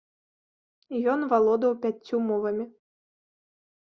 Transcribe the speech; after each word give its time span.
Ён 1.11 1.19
валодаў 1.33 1.71
пяццю 1.83 2.15
мовамі. 2.31 2.65